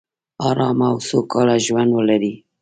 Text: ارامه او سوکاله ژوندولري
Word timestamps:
ارامه 0.49 0.87
او 0.93 0.97
سوکاله 1.09 1.55
ژوندولري 1.65 2.33